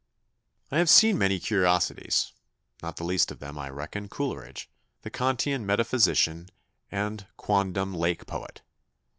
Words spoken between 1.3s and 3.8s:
curiosities; not the least of them I